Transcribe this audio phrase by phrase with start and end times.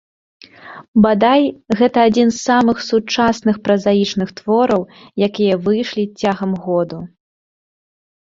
[1.05, 1.43] Бадай,
[1.81, 4.81] гэта адзін з самых сучасных празаічных твораў,
[5.29, 6.99] якія выйшлі цягам году.